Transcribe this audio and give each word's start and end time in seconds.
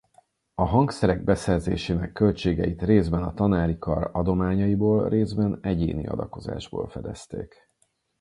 A 0.55 0.63
hangszerek 0.65 1.23
beszerzésének 1.23 2.11
költségeit 2.11 2.81
részben 2.81 3.23
a 3.23 3.33
tanári 3.33 3.77
kar 3.77 4.09
adományaiból 4.13 5.09
részben 5.09 5.59
egyéni 5.61 6.07
adakozásból 6.07 6.87
fedezték. 6.87 7.69